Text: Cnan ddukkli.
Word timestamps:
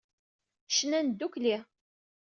Cnan 0.75 1.07
ddukkli. 1.11 1.55